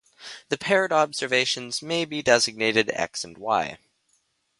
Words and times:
The 0.49 0.57
paired 0.57 0.91
observations 0.91 1.83
may 1.83 2.05
be 2.05 2.23
designated 2.23 2.89
"x" 2.95 3.23
and 3.23 3.37
"y". 3.37 3.77